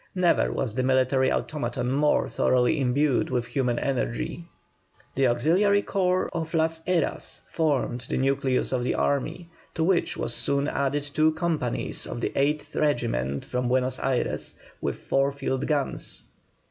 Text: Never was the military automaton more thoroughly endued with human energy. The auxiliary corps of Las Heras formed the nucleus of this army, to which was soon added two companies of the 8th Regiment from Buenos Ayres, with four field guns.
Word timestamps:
Never 0.15 0.51
was 0.51 0.73
the 0.73 0.81
military 0.81 1.31
automaton 1.31 1.91
more 1.91 2.27
thoroughly 2.27 2.81
endued 2.81 3.29
with 3.29 3.45
human 3.45 3.77
energy. 3.77 4.45
The 5.13 5.27
auxiliary 5.27 5.83
corps 5.83 6.27
of 6.33 6.55
Las 6.55 6.79
Heras 6.87 7.41
formed 7.45 8.07
the 8.09 8.17
nucleus 8.17 8.71
of 8.71 8.83
this 8.83 8.95
army, 8.95 9.51
to 9.75 9.83
which 9.83 10.17
was 10.17 10.33
soon 10.33 10.67
added 10.67 11.03
two 11.03 11.33
companies 11.33 12.07
of 12.07 12.19
the 12.19 12.31
8th 12.31 12.75
Regiment 12.75 13.45
from 13.45 13.67
Buenos 13.67 13.99
Ayres, 13.99 14.55
with 14.81 14.97
four 14.97 15.31
field 15.31 15.67
guns. 15.67 16.23